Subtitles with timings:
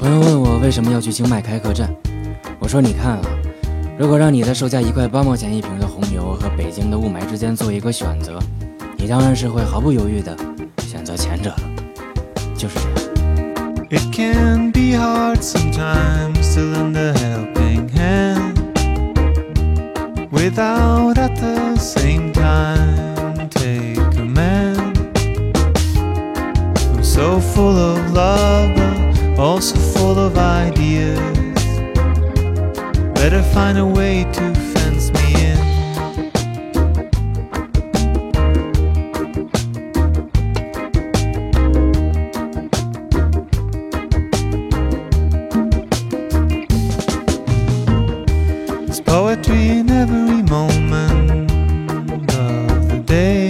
[0.00, 1.94] 朋友问我为什么要去清迈开客栈。
[2.58, 3.22] 我说你看啊，
[3.98, 8.38] 如果让你在售价一块八毛钱一瓶的红牛和北京的雾霾之间做一个选择，
[8.96, 10.34] 你当然是会毫不犹豫的
[10.78, 11.56] 选择前者了。
[12.56, 12.90] 就是这样。
[13.90, 18.56] It can be hard sometimes to lend a helping hand
[20.30, 24.96] without at the same time take command.
[26.94, 28.89] I'm so full of love, but
[29.40, 31.18] also full of ideas.
[33.14, 35.58] Better find a way to fence me in.
[48.84, 51.50] There's poetry in every moment
[52.34, 53.48] of the day.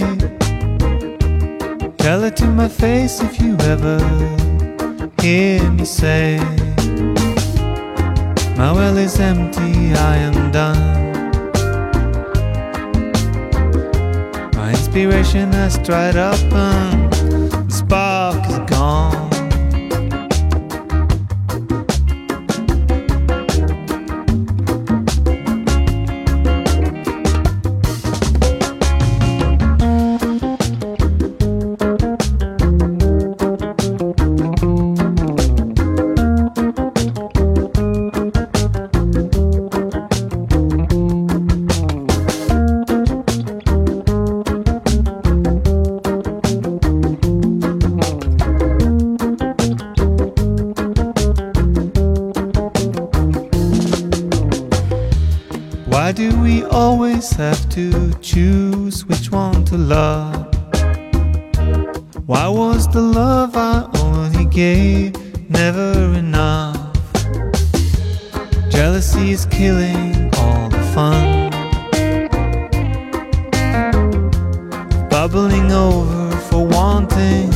[1.97, 3.99] Tell it to my face if you ever
[5.21, 6.37] hear me say,
[8.57, 11.21] My well is empty, I am done.
[14.55, 19.20] My inspiration has dried up and the spark is gone.
[55.91, 60.47] Why do we always have to choose which one to love?
[62.25, 65.13] Why was the love I only gave
[65.49, 66.93] never enough?
[68.69, 71.49] Jealousy is killing all the fun.
[75.09, 77.51] Bubbling over for wanting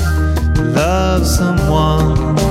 [0.55, 2.44] to love someone.